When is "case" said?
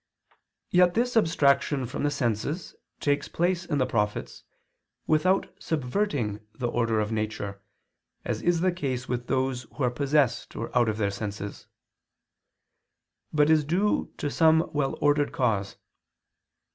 8.71-9.07